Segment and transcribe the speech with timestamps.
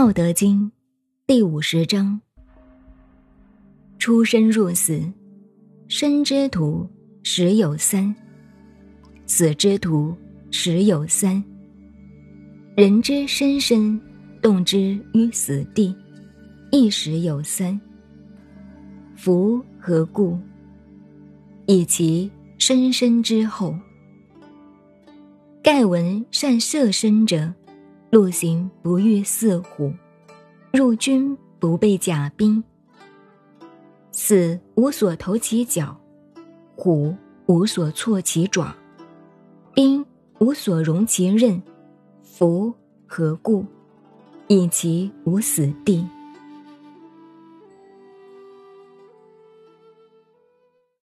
[0.00, 0.64] 道德经》
[1.26, 2.18] 第五十章：
[3.98, 4.98] 出生入死，
[5.88, 6.88] 生之徒
[7.22, 8.14] 十有三；
[9.26, 10.16] 死之徒
[10.50, 11.44] 十有三。
[12.74, 14.00] 人之生生，
[14.40, 15.94] 动之于死地，
[16.72, 17.78] 亦十有三。
[19.16, 20.38] 夫何故？
[21.66, 23.76] 以其生生之后。
[25.62, 27.52] 盖闻善摄身者。
[28.10, 29.92] 陆行不遇四虎，
[30.72, 32.62] 入军不备甲兵。
[34.10, 35.96] 死无所投其脚，
[36.74, 37.14] 虎
[37.46, 38.74] 无所措其爪，
[39.72, 40.04] 兵
[40.40, 41.62] 无所容其刃。
[42.24, 42.74] 夫
[43.06, 43.64] 何故？
[44.48, 46.04] 以其无死地。